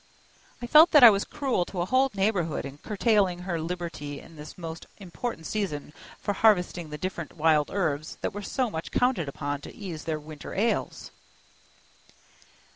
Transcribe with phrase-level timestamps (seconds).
[0.63, 4.35] I felt that I was cruel to a whole neighborhood in curtailing her liberty in
[4.35, 9.29] this most important season for harvesting the different wild herbs that were so much counted
[9.29, 11.11] upon to ease their winter ails.